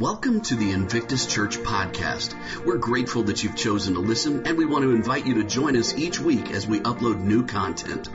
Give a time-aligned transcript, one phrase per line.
[0.00, 2.34] Welcome to the Invictus Church podcast.
[2.64, 5.76] We're grateful that you've chosen to listen, and we want to invite you to join
[5.76, 8.08] us each week as we upload new content.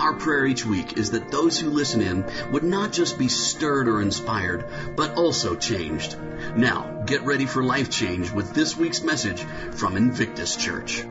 [0.00, 3.86] Our prayer each week is that those who listen in would not just be stirred
[3.86, 4.66] or inspired,
[4.96, 6.18] but also changed.
[6.56, 9.40] Now, get ready for life change with this week's message
[9.70, 11.04] from Invictus Church.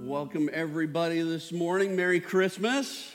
[0.00, 1.94] Welcome, everybody, this morning.
[1.94, 3.12] Merry Christmas.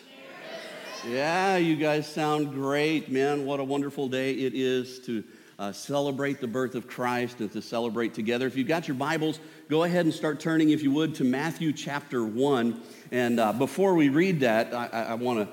[1.08, 3.46] Yeah, you guys sound great, man.
[3.46, 5.24] What a wonderful day it is to
[5.60, 8.46] uh, celebrate the birth of Christ and to celebrate together.
[8.46, 9.40] If you've got your Bibles,
[9.70, 12.80] go ahead and start turning, if you would, to Matthew chapter 1.
[13.12, 15.48] And uh, before we read that, I, I want to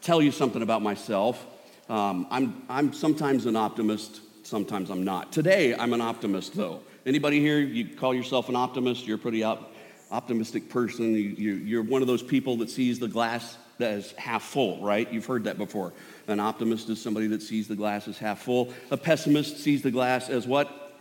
[0.00, 1.44] tell you something about myself.
[1.88, 5.32] Um, I'm, I'm sometimes an optimist, sometimes I'm not.
[5.32, 6.80] Today, I'm an optimist, though.
[7.04, 9.06] Anybody here, you call yourself an optimist?
[9.06, 9.74] You're a pretty op-
[10.12, 11.14] optimistic person.
[11.14, 15.10] You, you, you're one of those people that sees the glass as half full, right?
[15.12, 15.92] You've heard that before.
[16.26, 18.72] An optimist is somebody that sees the glass as half full.
[18.90, 20.96] A pessimist sees the glass as what?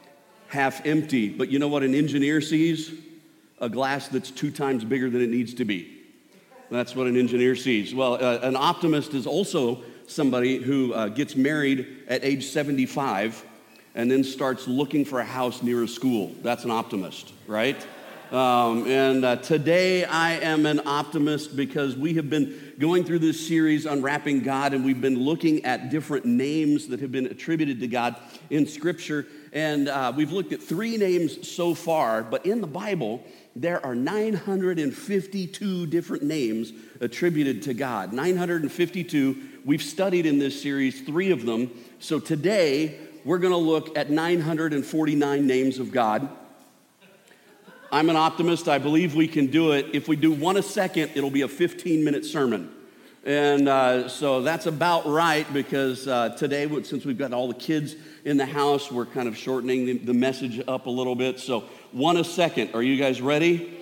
[0.48, 1.30] Half empty.
[1.30, 2.92] But you know what an engineer sees?
[3.60, 5.94] A glass that's two times bigger than it needs to be.
[6.70, 7.96] That's what an engineer sees.
[7.96, 13.44] Well, uh, an optimist is also somebody who uh, gets married at age 75
[13.96, 16.36] and then starts looking for a house near a school.
[16.44, 17.86] That's an optimist, right?
[18.32, 23.48] Um, and uh, today I am an optimist because we have been going through this
[23.48, 27.88] series, Unwrapping God, and we've been looking at different names that have been attributed to
[27.88, 28.18] God
[28.50, 29.28] in Scripture.
[29.54, 33.24] And uh, we've looked at three names so far, but in the Bible,
[33.56, 38.12] there are 952 different names attributed to God.
[38.12, 39.38] 952.
[39.64, 41.72] We've studied in this series three of them.
[42.00, 46.28] So today, we're going to look at 949 names of God.
[47.90, 48.68] I'm an optimist.
[48.68, 49.88] I believe we can do it.
[49.94, 52.70] If we do one a second, it'll be a 15 minute sermon.
[53.24, 57.96] And uh, so that's about right because uh, today, since we've got all the kids
[58.26, 61.40] in the house, we're kind of shortening the, the message up a little bit.
[61.40, 62.72] So, one a second.
[62.74, 63.78] Are you guys ready?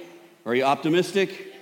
[0.46, 1.54] Are you optimistic?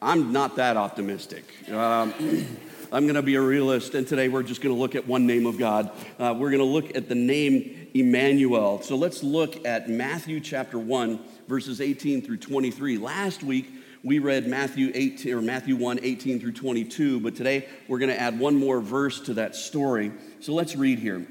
[0.00, 1.44] I'm not that optimistic.
[1.70, 2.12] Um,
[2.92, 5.26] I'm going to be a realist, and today we're just going to look at one
[5.26, 5.90] name of God.
[6.18, 8.80] Uh, we're going to look at the name Emmanuel.
[8.82, 12.98] So let's look at Matthew chapter 1, verses 18 through 23.
[12.98, 13.70] Last week,
[14.04, 18.20] we read Matthew 18 or Matthew 1, 18 through 22, but today we're going to
[18.20, 20.12] add one more verse to that story.
[20.40, 21.26] So let's read here.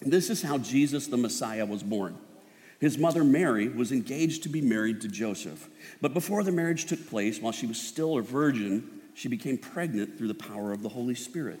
[0.00, 2.16] This is how Jesus the Messiah was born.
[2.80, 5.68] His mother Mary was engaged to be married to Joseph.
[6.00, 10.16] But before the marriage took place, while she was still a virgin, she became pregnant
[10.16, 11.60] through the power of the Holy Spirit.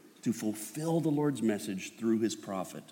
[0.23, 2.83] to fulfill the Lord's message through his prophet.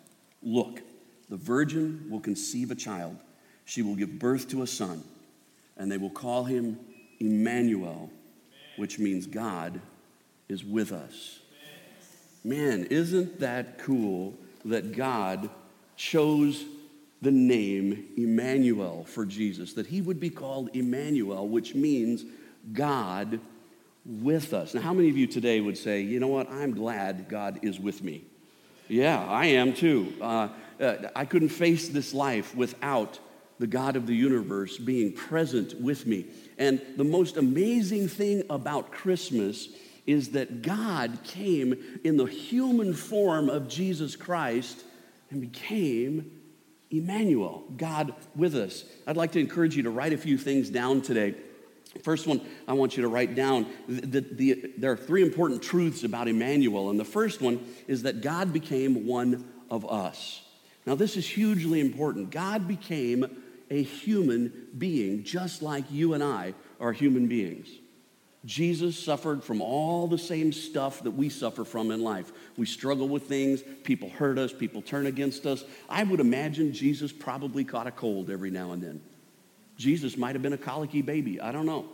[0.41, 0.81] Look,
[1.29, 3.17] the virgin will conceive a child.
[3.65, 5.03] She will give birth to a son,
[5.77, 6.79] and they will call him
[7.19, 8.09] Emmanuel,
[8.77, 9.79] which means God
[10.47, 11.39] is with us.
[12.43, 14.33] Man, isn't that cool
[14.65, 15.49] that God
[15.95, 16.65] chose
[17.21, 22.23] the name Emmanuel for Jesus, that he would be called Emmanuel, which means
[22.71, 23.39] God
[24.09, 24.73] with us.
[24.73, 27.79] Now, how many of you today would say, you know what, I'm glad God is
[27.79, 28.23] with me?
[28.87, 30.13] Yeah, I am too.
[30.19, 30.49] Uh,
[30.81, 33.19] uh, I couldn't face this life without
[33.59, 36.25] the God of the universe being present with me.
[36.57, 39.69] And the most amazing thing about Christmas
[40.07, 44.83] is that God came in the human form of Jesus Christ
[45.29, 46.31] and became
[46.89, 48.85] Emmanuel, God with us.
[49.05, 51.35] I'd like to encourage you to write a few things down today.
[52.03, 55.63] First one I want you to write down the, the, the, there are three important
[55.63, 56.89] truths about Emmanuel.
[56.89, 60.41] And the first one is that God became one of us.
[60.85, 62.31] Now, this is hugely important.
[62.31, 63.25] God became
[63.69, 67.69] a human being, just like you and I are human beings.
[68.45, 72.31] Jesus suffered from all the same stuff that we suffer from in life.
[72.57, 75.65] We struggle with things, people hurt us, people turn against us.
[75.89, 79.01] I would imagine Jesus probably caught a cold every now and then.
[79.79, 81.41] Jesus might have been a colicky baby.
[81.41, 81.85] I don't know.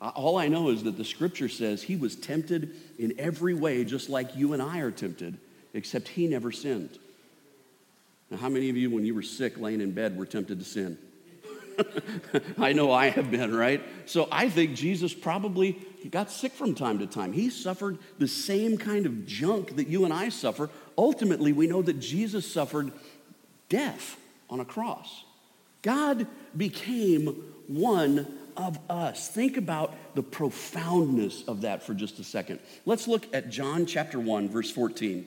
[0.00, 4.10] All I know is that the scripture says he was tempted in every way, just
[4.10, 5.38] like you and I are tempted,
[5.72, 6.98] except he never sinned.
[8.30, 10.64] Now, how many of you, when you were sick laying in bed, were tempted to
[10.64, 10.98] sin?
[12.58, 13.82] I know I have been, right?
[14.04, 15.78] So I think Jesus probably
[16.10, 17.32] got sick from time to time.
[17.32, 20.68] He suffered the same kind of junk that you and I suffer
[20.98, 22.92] ultimately, we know that Jesus suffered
[23.68, 24.18] death
[24.48, 25.24] on a cross.
[25.82, 27.26] God became
[27.66, 28.26] one
[28.56, 29.28] of us.
[29.28, 32.60] Think about the profoundness of that for just a second.
[32.84, 35.26] Let's look at John chapter 1, verse 14.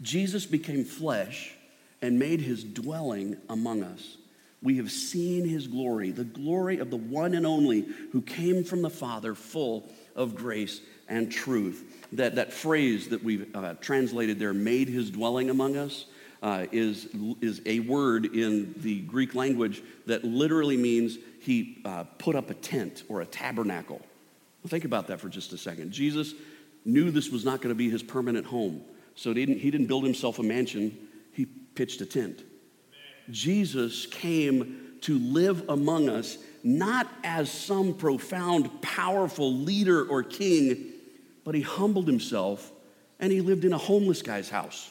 [0.00, 1.54] Jesus became flesh
[2.02, 4.16] and made his dwelling among us.
[4.60, 8.82] We have seen his glory, the glory of the one and only who came from
[8.82, 12.06] the Father, full of grace and truth.
[12.12, 16.06] That, that phrase that we've uh, translated there, made his dwelling among us,
[16.42, 17.08] uh, is,
[17.40, 22.54] is a word in the Greek language that literally means he uh, put up a
[22.54, 24.00] tent or a tabernacle.
[24.62, 25.92] Well, think about that for just a second.
[25.92, 26.34] Jesus
[26.84, 28.82] knew this was not going to be his permanent home,
[29.14, 30.96] so didn't, he didn't build himself a mansion,
[31.32, 32.42] he pitched a tent.
[33.30, 40.92] Jesus came to live among us not as some profound, powerful leader or king,
[41.44, 42.72] but he humbled himself
[43.20, 44.90] and he lived in a homeless guy's house.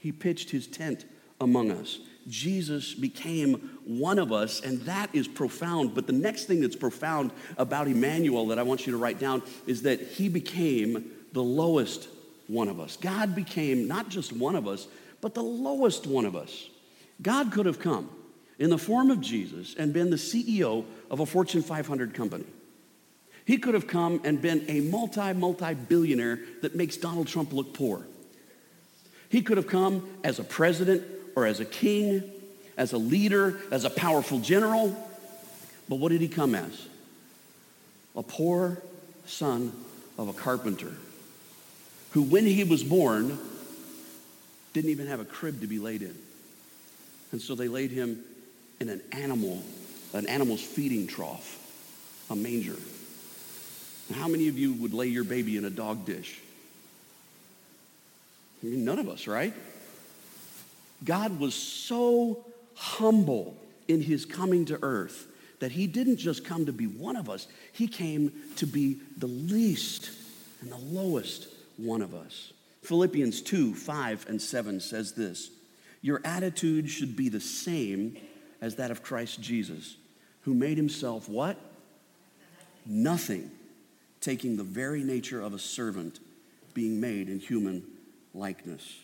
[0.00, 1.04] He pitched his tent
[1.40, 2.00] among us.
[2.26, 5.94] Jesus became one of us, and that is profound.
[5.94, 9.42] But the next thing that's profound about Emmanuel that I want you to write down
[9.66, 12.08] is that he became the lowest
[12.46, 12.96] one of us.
[12.96, 14.88] God became not just one of us,
[15.20, 16.68] but the lowest one of us.
[17.22, 18.10] God could have come
[18.58, 22.44] in the form of Jesus and been the CEO of a Fortune 500 company.
[23.44, 27.74] He could have come and been a multi, multi billionaire that makes Donald Trump look
[27.74, 28.06] poor.
[29.30, 31.04] He could have come as a president
[31.36, 32.30] or as a king,
[32.76, 34.94] as a leader, as a powerful general.
[35.88, 36.86] But what did he come as?
[38.16, 38.82] A poor
[39.26, 39.72] son
[40.18, 40.92] of a carpenter
[42.10, 43.38] who, when he was born,
[44.72, 46.14] didn't even have a crib to be laid in.
[47.32, 48.22] And so they laid him
[48.80, 49.62] in an animal,
[50.12, 51.56] an animal's feeding trough,
[52.30, 52.76] a manger.
[54.14, 56.40] How many of you would lay your baby in a dog dish?
[58.62, 59.54] None of us, right?
[61.04, 63.56] God was so humble
[63.88, 65.26] in his coming to earth
[65.60, 69.26] that he didn't just come to be one of us, he came to be the
[69.26, 70.10] least
[70.60, 72.52] and the lowest one of us.
[72.82, 75.50] Philippians 2 5 and 7 says this
[76.00, 78.16] Your attitude should be the same
[78.60, 79.96] as that of Christ Jesus,
[80.42, 81.58] who made himself what?
[82.86, 83.50] Nothing,
[84.20, 86.18] taking the very nature of a servant,
[86.72, 87.84] being made in human
[88.34, 88.96] likeness.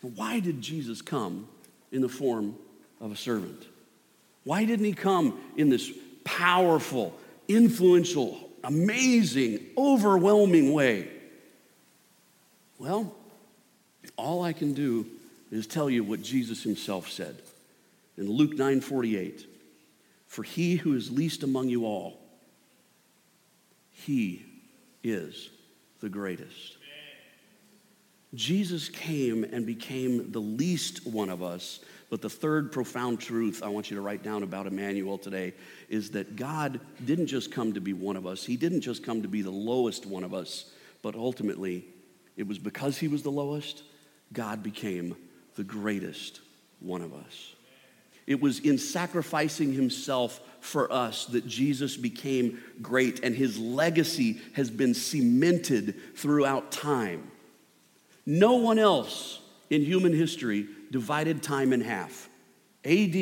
[0.00, 1.48] Why did Jesus come
[1.90, 2.56] in the form
[3.00, 3.66] of a servant?
[4.44, 5.90] Why didn't he come in this
[6.24, 7.16] powerful,
[7.48, 11.08] influential, amazing, overwhelming way?
[12.78, 13.14] Well,
[14.16, 15.06] all I can do
[15.50, 17.36] is tell you what Jesus himself said
[18.16, 19.46] in Luke 9:48.
[20.26, 22.18] For he who is least among you all,
[23.90, 24.46] he
[25.04, 25.50] is
[26.00, 26.78] the greatest.
[28.34, 31.80] Jesus came and became the least one of us.
[32.08, 35.54] But the third profound truth I want you to write down about Emmanuel today
[35.88, 39.22] is that God didn't just come to be one of us, He didn't just come
[39.22, 40.70] to be the lowest one of us,
[41.00, 41.86] but ultimately,
[42.36, 43.82] it was because He was the lowest,
[44.32, 45.16] God became
[45.56, 46.40] the greatest
[46.80, 47.54] one of us.
[48.26, 54.70] It was in sacrificing Himself for us that Jesus became great, and His legacy has
[54.70, 57.31] been cemented throughout time.
[58.26, 59.40] No one else
[59.70, 62.28] in human history divided time in half
[62.84, 63.16] AD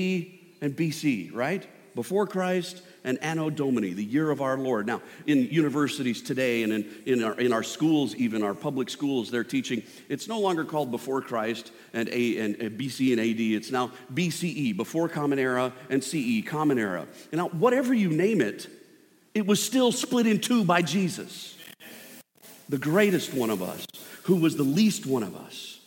[0.62, 1.66] and BC, right?
[1.94, 4.86] Before Christ and Anno Domini, the year of our Lord.
[4.86, 9.30] Now, in universities today and in, in, our, in our schools, even our public schools,
[9.30, 13.40] they're teaching it's no longer called before Christ and, A, and, and BC and AD.
[13.40, 17.06] It's now BCE, before Common Era, and CE, Common Era.
[17.32, 18.68] Now, whatever you name it,
[19.34, 21.56] it was still split in two by Jesus,
[22.68, 23.86] the greatest one of us
[24.24, 25.80] who was the least one of us,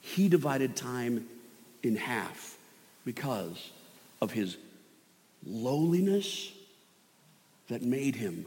[0.00, 1.26] he divided time
[1.82, 2.56] in half
[3.04, 3.70] because
[4.20, 4.56] of his
[5.46, 6.52] lowliness
[7.68, 8.46] that made him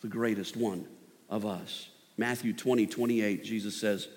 [0.00, 0.86] the greatest one
[1.28, 1.88] of us.
[2.16, 4.08] Matthew 20, 28, Jesus says,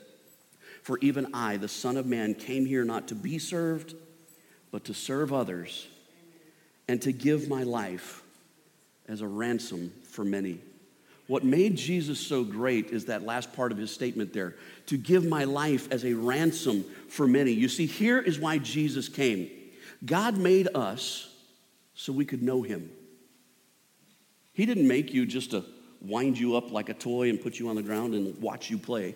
[0.84, 3.96] For even I, the Son of Man, came here not to be served,
[4.72, 5.88] but to serve others
[6.88, 8.24] and to give my life
[9.08, 10.60] as a ransom for many.
[11.29, 14.55] What made Jesus so great is that last part of his statement there
[14.88, 17.51] to give my life as a ransom for many.
[17.51, 19.48] You see, here is why Jesus came
[20.03, 21.31] God made us
[21.93, 22.89] so we could know him.
[24.53, 25.63] He didn't make you just to
[26.01, 28.79] wind you up like a toy and put you on the ground and watch you
[28.79, 29.13] play.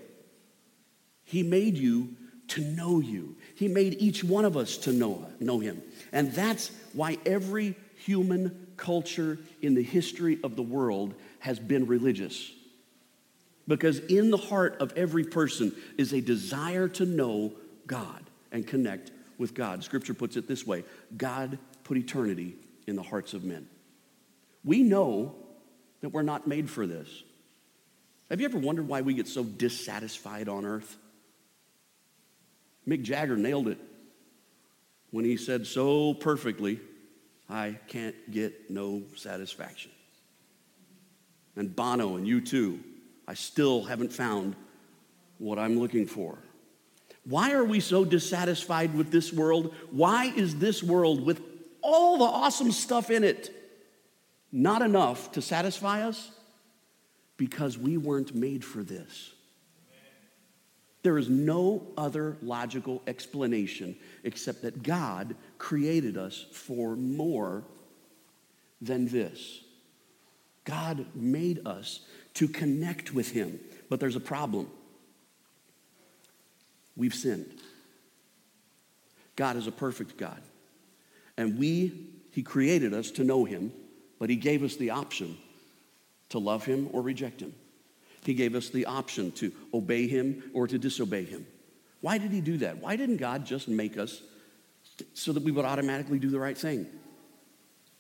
[1.23, 2.09] He made you
[2.49, 3.37] to know you.
[3.55, 5.81] He made each one of us to know, know him.
[6.11, 12.49] And that's why every human culture in the history of the world has been religious.
[13.67, 17.51] Because in the heart of every person is a desire to know
[17.85, 18.23] God
[18.53, 19.83] and connect with God.
[19.83, 20.85] Scripture puts it this way
[21.17, 22.55] God put eternity
[22.87, 23.67] in the hearts of men.
[24.63, 25.35] We know
[25.99, 27.09] that we're not made for this.
[28.29, 30.97] Have you ever wondered why we get so dissatisfied on earth?
[32.87, 33.79] Mick Jagger nailed it
[35.11, 36.79] when he said so perfectly,
[37.49, 39.91] I can't get no satisfaction.
[41.55, 42.79] And Bono and U2.
[43.27, 44.55] I still haven't found
[45.37, 46.37] what I'm looking for.
[47.25, 49.73] Why are we so dissatisfied with this world?
[49.91, 51.41] Why is this world, with
[51.81, 53.53] all the awesome stuff in it,
[54.51, 56.31] not enough to satisfy us?
[57.37, 59.33] Because we weren't made for this.
[61.01, 67.63] There is no other logical explanation except that God created us for more
[68.81, 69.62] than this.
[70.63, 72.01] God made us
[72.35, 73.59] to connect with Him.
[73.89, 74.69] But there's a problem.
[76.95, 77.51] We've sinned.
[79.35, 80.41] God is a perfect God.
[81.37, 83.71] And we, He created us to know Him,
[84.19, 85.37] but He gave us the option
[86.29, 87.53] to love Him or reject Him.
[88.23, 91.45] He gave us the option to obey Him or to disobey Him.
[92.01, 92.77] Why did He do that?
[92.77, 94.21] Why didn't God just make us
[95.13, 96.85] so that we would automatically do the right thing?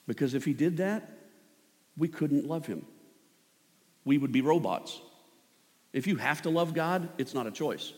[0.07, 1.09] Because if He did that,
[1.97, 2.85] we couldn't love Him.
[4.05, 4.99] We would be robots.
[5.93, 7.93] If you have to love God, it's not a choice.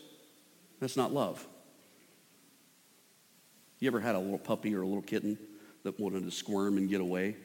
[0.80, 1.46] That's not love.
[3.78, 5.38] You ever had a little puppy or a little kitten
[5.82, 7.36] that wanted to squirm and get away?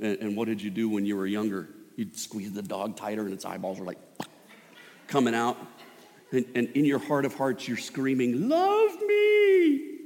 [0.00, 1.68] And, and, what did you do when you were younger?
[1.96, 3.98] You'd squeeze the dog tighter and its eyeballs were like
[5.08, 5.56] coming out.
[6.30, 9.96] And, and in your heart of hearts, you're screaming, Love me!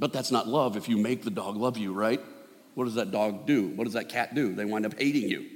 [0.00, 2.20] But that's not love if you make the dog love you, right?
[2.78, 3.66] What does that dog do?
[3.70, 4.54] What does that cat do?
[4.54, 5.46] They wind up hating you.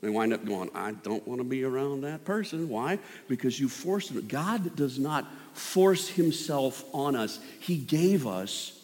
[0.00, 2.68] They wind up going, I don't want to be around that person.
[2.68, 3.00] Why?
[3.26, 4.28] Because you forced them.
[4.28, 8.80] God does not force himself on us, He gave us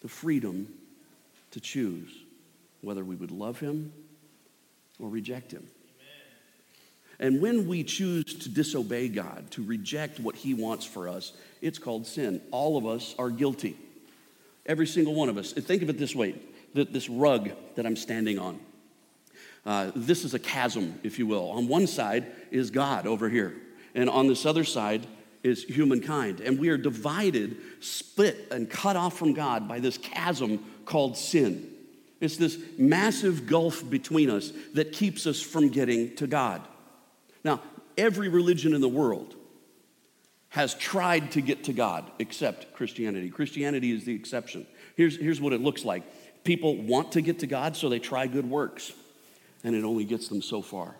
[0.00, 0.66] the freedom
[1.50, 2.10] to choose
[2.80, 3.92] whether we would love Him
[4.98, 5.66] or reject Him.
[7.18, 11.78] And when we choose to disobey God, to reject what He wants for us, it's
[11.78, 12.40] called sin.
[12.50, 13.76] All of us are guilty.
[14.64, 15.52] Every single one of us.
[15.52, 16.34] Think of it this way
[16.74, 18.60] this rug that I'm standing on.
[19.64, 21.50] Uh, this is a chasm, if you will.
[21.50, 23.54] On one side is God over here,
[23.94, 25.06] and on this other side
[25.42, 26.40] is humankind.
[26.40, 31.70] And we are divided, split, and cut off from God by this chasm called sin.
[32.20, 36.60] It's this massive gulf between us that keeps us from getting to God.
[37.44, 37.62] Now,
[37.96, 39.34] every religion in the world
[40.50, 43.30] has tried to get to God except Christianity.
[43.30, 44.66] Christianity is the exception.
[44.96, 46.02] Here's, here's what it looks like
[46.44, 48.92] people want to get to God, so they try good works
[49.64, 50.94] and it only gets them so far.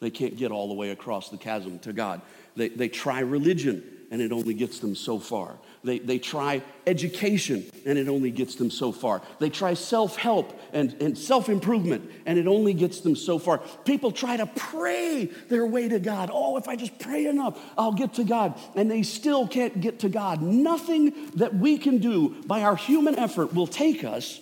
[0.00, 2.22] They can't get all the way across the chasm to God.
[2.56, 5.56] They, they try religion, and it only gets them so far.
[5.84, 9.22] They, they try education, and it only gets them so far.
[9.38, 13.58] They try self help and, and self improvement, and it only gets them so far.
[13.84, 16.30] People try to pray their way to God.
[16.32, 18.58] Oh, if I just pray enough, I'll get to God.
[18.74, 20.42] And they still can't get to God.
[20.42, 24.40] Nothing that we can do by our human effort will take us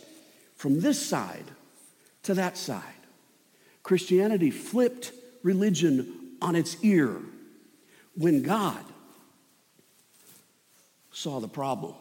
[0.57, 1.45] from this side
[2.25, 2.83] to that side.
[3.83, 7.21] Christianity flipped religion on its ear
[8.15, 8.85] when God
[11.19, 11.95] saw the problem.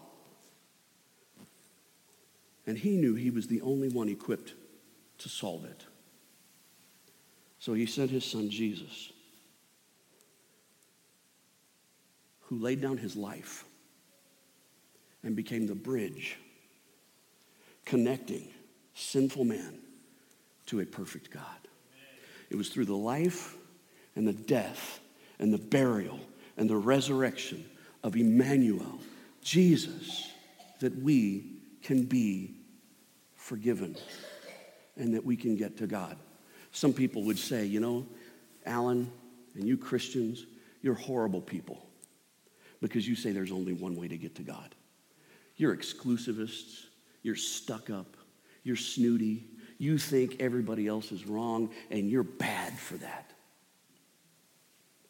[2.68, 4.54] And he knew he was the only one equipped
[5.20, 5.86] to solve it.
[7.60, 9.12] So he sent his son Jesus,
[12.42, 13.66] who laid down his life
[15.24, 16.38] and became the bridge
[17.86, 18.48] connecting
[18.94, 19.80] sinful man
[20.68, 21.44] to a perfect God.
[22.50, 23.56] It was through the life
[24.16, 25.00] and the death
[25.40, 26.20] and the burial
[26.56, 27.66] and the resurrection
[28.04, 29.00] of Emmanuel,
[29.48, 30.30] Jesus,
[30.82, 32.58] that we can be
[33.38, 33.96] forgiven
[34.98, 36.18] and that we can get to God.
[36.74, 38.06] Some people would say, you know,
[38.66, 39.10] Alan
[39.56, 40.46] and you Christians,
[40.82, 41.82] you're horrible people
[42.82, 44.76] because you say there's only one way to get to God.
[45.56, 46.88] You're exclusivists,
[47.24, 48.18] you're stuck up,
[48.64, 49.46] you're snooty,
[49.78, 53.32] you think everybody else is wrong, and you're bad for that.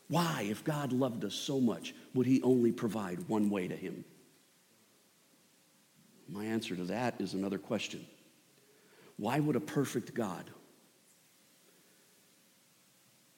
[0.09, 4.05] Why, if God loved us so much, would He only provide one way to Him?
[6.29, 8.05] My answer to that is another question.
[9.17, 10.49] Why would a perfect God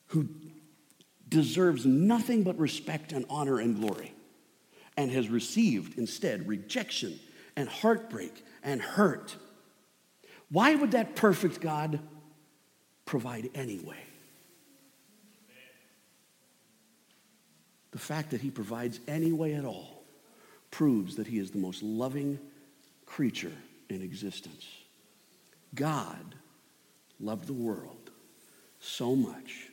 [0.08, 0.28] who
[1.28, 4.14] deserves nothing but respect and honor and glory
[4.98, 7.20] and has received instead rejection
[7.56, 9.36] and heartbreak and hurt,
[10.50, 12.00] why would that perfect God
[13.06, 14.04] provide anyway?
[17.92, 20.04] The fact that he provides any way at all
[20.72, 22.40] proves that he is the most loving
[23.20, 23.52] creature
[23.90, 24.66] in existence.
[25.76, 26.36] God
[27.20, 28.12] loved the world
[28.80, 29.68] so much.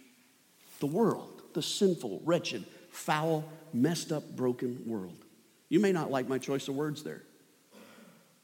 [0.81, 5.25] The world, the sinful, wretched, foul, messed up, broken world.
[5.69, 7.23] You may not like my choice of words there.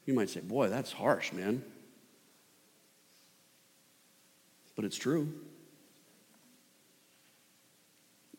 [0.05, 1.65] You might say, boy, that's harsh, man.
[4.77, 5.33] But it's true.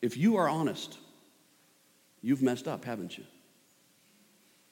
[0.01, 0.97] If you are honest,
[2.23, 3.25] you've messed up, haven't you?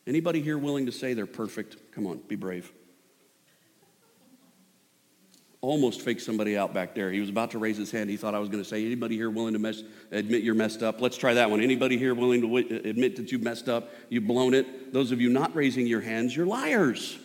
[0.06, 1.76] Anybody here willing to say they're perfect?
[1.92, 2.72] Come on, be brave.
[5.60, 7.12] Almost faked somebody out back there.
[7.12, 8.10] He was about to raise his hand.
[8.10, 10.82] He thought I was going to say, anybody here willing to mess, admit you're messed
[10.82, 11.00] up?
[11.00, 11.60] Let's try that one.
[11.60, 13.90] Anybody here willing to w- uh, admit that you've messed up?
[14.08, 14.92] You've blown it?
[14.92, 17.16] Those of you not raising your hands, you're liars.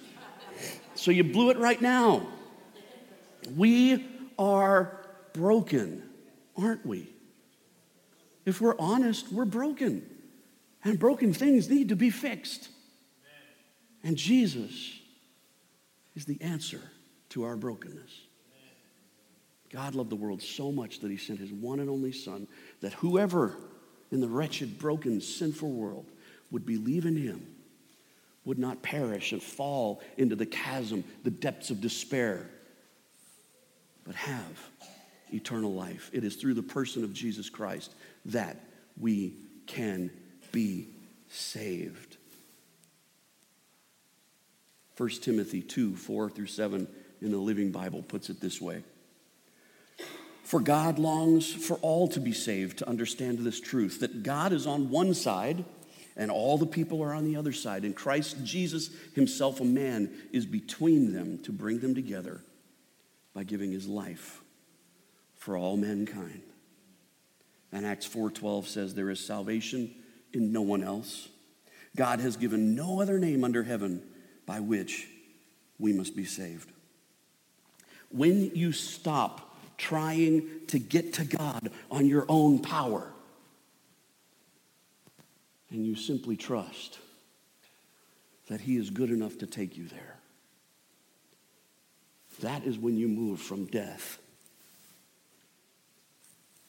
[0.93, 2.27] So you blew it right now.
[3.55, 4.05] We
[4.37, 4.99] are
[5.33, 6.07] broken,
[6.55, 7.09] aren't we?
[8.45, 10.07] If we're honest, we're broken.
[10.87, 12.69] And broken things need to be fixed.
[14.05, 14.93] And Jesus
[16.15, 16.79] is the answer
[17.31, 18.21] to our brokenness.
[19.69, 22.47] God loved the world so much that he sent his one and only Son,
[22.79, 23.57] that whoever
[24.13, 26.05] in the wretched, broken, sinful world
[26.51, 27.45] would believe in him
[28.45, 32.49] would not perish and fall into the chasm, the depths of despair,
[34.05, 34.69] but have
[35.33, 36.09] eternal life.
[36.13, 38.63] It is through the person of Jesus Christ that
[38.97, 39.33] we
[39.65, 40.09] can
[40.57, 40.87] be
[41.29, 42.17] saved.
[44.97, 46.87] 1 Timothy 2 4 through 7
[47.21, 48.81] in the Living Bible puts it this way.
[50.41, 54.65] For God longs for all to be saved to understand this truth that God is
[54.65, 55.63] on one side
[56.15, 57.85] and all the people are on the other side.
[57.85, 62.41] And Christ Jesus, himself a man, is between them to bring them together
[63.35, 64.41] by giving his life
[65.35, 66.41] for all mankind.
[67.71, 69.93] And Acts 4:12 says there is salvation
[70.37, 71.27] in no one else.
[71.95, 74.01] God has given no other name under heaven
[74.45, 75.07] by which
[75.79, 76.71] we must be saved.
[78.09, 83.07] When you stop trying to get to God on your own power.
[85.69, 86.99] And you simply trust
[88.47, 90.15] that He is good enough to take you there.
[92.41, 94.19] That is when you move from death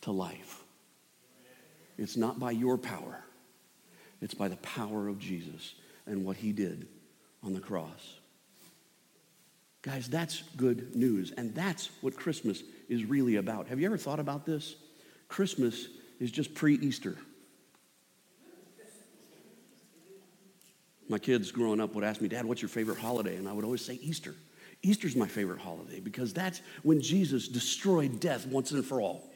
[0.03, 0.63] to life.
[1.97, 3.23] It's not by your power,
[4.21, 5.75] it's by the power of Jesus
[6.07, 6.89] and what He did
[7.43, 8.19] on the cross.
[9.83, 11.33] Guys, that's good news.
[11.37, 13.69] And that's what Christmas is really about.
[13.69, 14.75] Have you ever thought about this?
[15.29, 17.17] Christmas is just pre Easter.
[21.09, 23.37] My kids growing up would ask me, Dad, what's your favorite holiday?
[23.37, 24.35] And I would always say Easter.
[24.83, 29.25] Easter's my favorite holiday because that's when Jesus destroyed death once and for all.
[29.25, 29.33] Amen.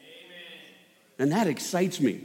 [1.19, 2.21] And that excites me.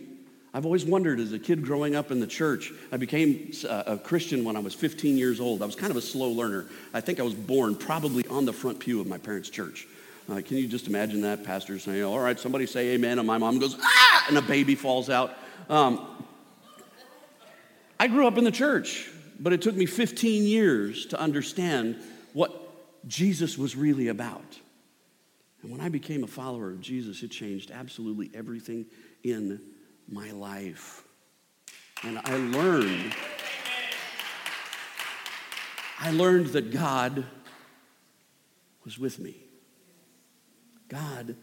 [0.54, 4.44] I've always wondered as a kid growing up in the church, I became a Christian
[4.44, 5.62] when I was 15 years old.
[5.62, 6.66] I was kind of a slow learner.
[6.94, 9.86] I think I was born probably on the front pew of my parents' church.
[10.28, 11.44] Uh, can you just imagine that?
[11.44, 13.18] Pastor saying, All right, somebody say amen.
[13.18, 14.26] And my mom goes, Ah!
[14.28, 15.34] And a baby falls out.
[15.70, 16.06] Um,
[17.98, 21.96] I grew up in the church, but it took me 15 years to understand
[22.32, 22.52] what
[23.06, 24.58] Jesus was really about.
[25.62, 28.86] And when I became a follower of Jesus, it changed absolutely everything
[29.24, 29.60] in
[30.10, 31.04] my life.
[32.02, 33.14] And I learned,
[36.00, 37.24] I learned that God
[38.84, 39.36] was with me.
[40.88, 41.36] God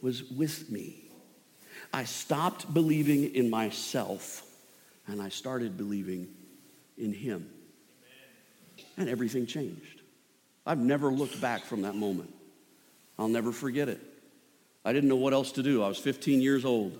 [0.00, 1.04] was with me.
[1.92, 4.42] I stopped believing in myself
[5.06, 6.28] and I started believing
[6.96, 7.50] in Him.
[8.96, 10.02] And everything changed.
[10.66, 12.32] I've never looked back from that moment.
[13.18, 14.00] I'll never forget it.
[14.84, 15.82] I didn't know what else to do.
[15.82, 16.98] I was 15 years old.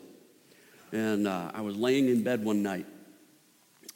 [0.94, 2.86] And uh, I was laying in bed one night,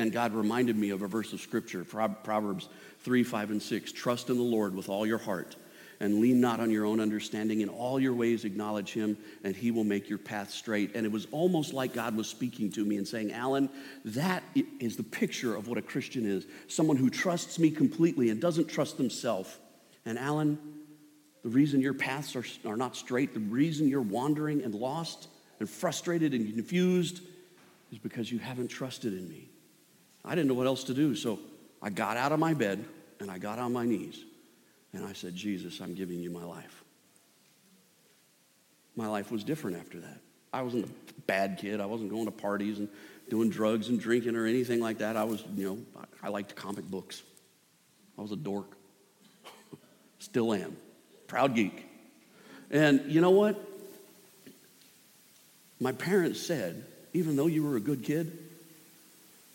[0.01, 2.69] and God reminded me of a verse of scripture Proverbs
[3.05, 3.93] 3, 5, and 6.
[3.93, 5.55] Trust in the Lord with all your heart,
[6.01, 7.61] and lean not on your own understanding.
[7.61, 10.97] In all your ways, acknowledge him, and he will make your path straight.
[10.97, 13.71] And it was almost like God was speaking to me and saying, Alan,
[14.05, 14.43] that
[14.81, 18.67] is the picture of what a Christian is someone who trusts me completely and doesn't
[18.67, 19.57] trust themselves.
[20.05, 20.59] And Alan,
[21.45, 25.29] the reason your paths are, are not straight, the reason you're wandering and lost
[25.61, 27.21] and frustrated and confused
[27.93, 29.49] is because you haven't trusted in me.
[30.25, 31.39] I didn't know what else to do, so
[31.83, 32.85] I got out of my bed
[33.21, 34.25] and I got on my knees
[34.93, 36.85] and I said, Jesus, I'm giving you my life.
[38.97, 40.21] My life was different after that.
[40.53, 41.81] I wasn't a bad kid.
[41.81, 42.89] I wasn't going to parties and
[43.29, 45.17] doing drugs and drinking or anything like that.
[45.17, 47.23] I was, you know, I liked comic books.
[48.19, 48.77] I was a dork.
[50.19, 50.77] Still am.
[51.27, 51.87] Proud geek.
[52.71, 53.68] And you know what?
[55.81, 58.37] My parents said even though you were a good kid,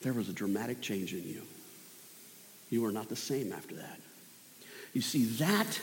[0.02, 1.42] there was a dramatic change in you.
[2.70, 4.00] You were not the same after that.
[4.94, 5.80] You see, that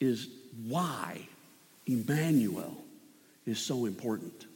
[0.00, 0.28] is
[0.66, 1.20] why
[1.86, 2.76] Emmanuel
[3.46, 4.46] is so important.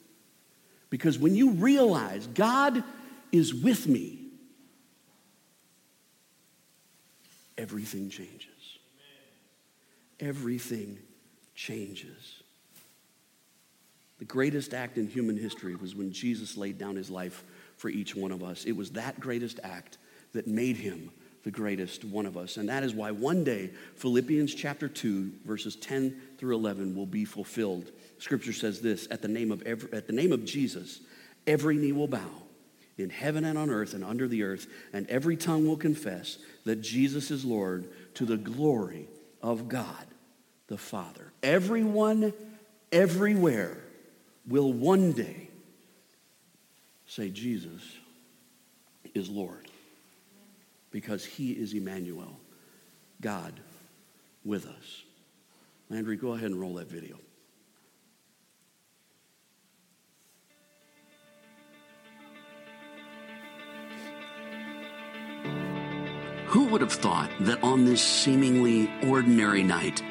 [0.91, 2.85] Because when you realize God
[3.31, 4.19] is with me,
[7.57, 8.49] everything changes.
[10.21, 10.99] Everything
[11.55, 12.42] changes.
[14.23, 17.43] The greatest act in human history was when Jesus laid down his life
[17.77, 18.65] for each one of us.
[18.65, 19.99] It was that greatest act
[20.33, 21.11] that made him
[21.43, 22.57] the greatest one of us.
[22.57, 27.25] And that is why one day Philippians chapter 2 verses 10 through 11 will be
[27.25, 27.91] fulfilled.
[28.19, 31.01] Scripture says this, at the name of every, at the name of Jesus,
[31.49, 32.45] every knee will bow
[32.99, 36.81] in heaven and on earth and under the earth, and every tongue will confess that
[36.81, 39.09] Jesus is Lord to the glory
[39.43, 40.07] of God
[40.69, 41.33] the Father.
[41.43, 42.33] Everyone
[42.93, 43.82] everywhere
[44.47, 45.49] will one day
[47.07, 47.83] say Jesus
[49.15, 49.69] is Lord
[50.91, 52.39] because he is Emmanuel,
[53.21, 53.59] God
[54.45, 55.03] with us.
[55.91, 57.17] Landry, go ahead and roll that video.
[66.47, 70.03] Who would have thought that on this seemingly ordinary night,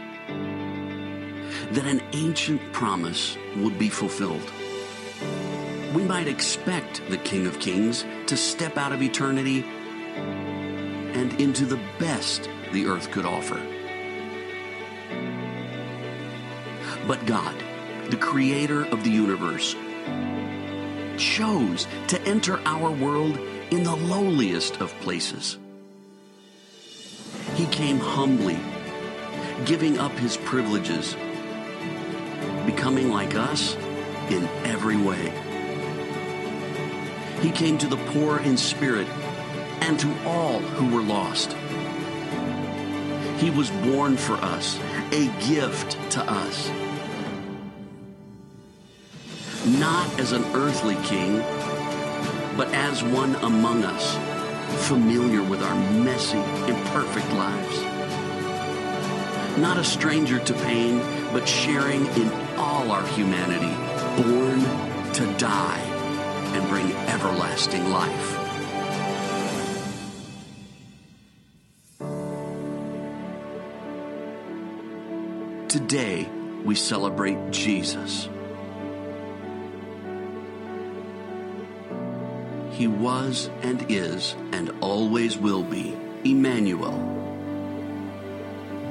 [1.71, 4.51] that an ancient promise would be fulfilled?
[5.93, 9.63] We might expect the King of Kings to step out of eternity
[10.15, 13.61] and into the best the earth could offer.
[17.07, 17.55] But God,
[18.09, 19.75] the creator of the universe,
[21.17, 23.37] chose to enter our world
[23.71, 25.57] in the lowliest of places.
[27.55, 28.59] He came humbly,
[29.65, 31.15] giving up his privileges,
[32.71, 33.75] becoming like us
[34.29, 35.31] in every way.
[37.41, 39.07] He came to the poor in spirit
[39.81, 41.53] and to all who were lost.
[43.39, 44.79] He was born for us,
[45.11, 46.69] a gift to us.
[49.65, 51.39] Not as an earthly king,
[52.55, 54.15] but as one among us,
[54.87, 56.37] familiar with our messy,
[56.71, 57.81] imperfect lives.
[59.57, 60.99] Not a stranger to pain,
[61.33, 63.73] but sharing in all our humanity,
[64.21, 64.59] born
[65.13, 65.81] to die
[66.53, 68.37] and bring everlasting life.
[75.69, 76.27] Today,
[76.65, 78.27] we celebrate Jesus.
[82.71, 86.97] He was and is and always will be Emmanuel,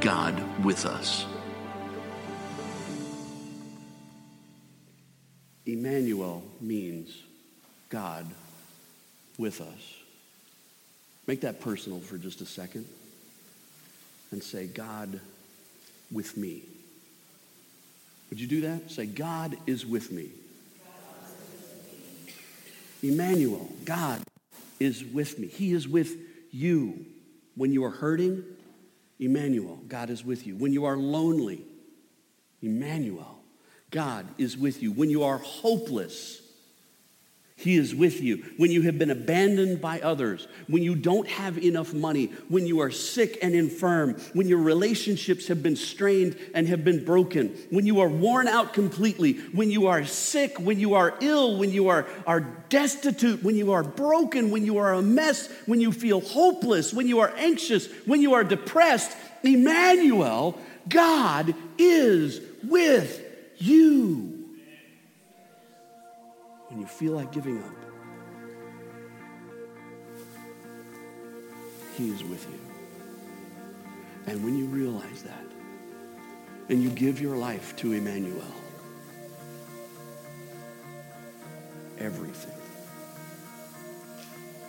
[0.01, 1.27] God with us.
[7.01, 7.23] Means
[7.89, 8.27] God
[9.39, 9.95] with us.
[11.27, 12.87] Make that personal for just a second
[14.31, 15.21] and say, God
[16.13, 16.63] with me.
[18.29, 18.91] Would you do that?
[18.91, 20.29] Say, God is with me.
[23.03, 24.21] Emmanuel, God
[24.79, 25.47] is with me.
[25.47, 26.17] He is with
[26.53, 27.07] you.
[27.57, 28.45] When you are hurting,
[29.19, 30.55] Emmanuel, God is with you.
[30.55, 31.63] When you are lonely,
[32.63, 33.39] Emmanuel,
[33.91, 34.93] God is with you.
[34.93, 36.41] When you are hopeless,
[37.61, 38.43] he is with you.
[38.57, 42.81] When you have been abandoned by others, when you don't have enough money, when you
[42.81, 47.85] are sick and infirm, when your relationships have been strained and have been broken, when
[47.85, 51.89] you are worn out completely, when you are sick, when you are ill, when you
[51.89, 56.23] are, are destitute, when you are broken, when you are a mess, when you feel
[56.23, 63.23] hopeless, when you are anxious, when you are depressed, Emmanuel, God is with
[63.59, 64.40] you
[66.71, 67.75] when you feel like giving up,
[71.97, 72.59] He is with you.
[74.27, 75.45] And when you realize that,
[76.69, 78.45] and you give your life to Emmanuel,
[81.99, 82.55] everything,